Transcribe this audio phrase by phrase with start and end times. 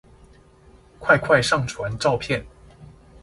[0.97, 2.43] 快快上傳照片